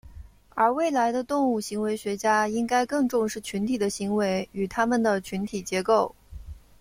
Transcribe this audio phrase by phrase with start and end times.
[0.55, 6.15] 而未来的动物行为学家应该更重视群体的行为与它们的群体结构。